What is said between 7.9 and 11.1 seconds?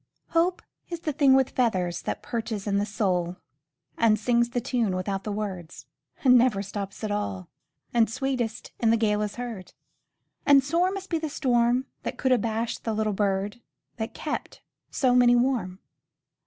And sweetest in the gale is heard; And sore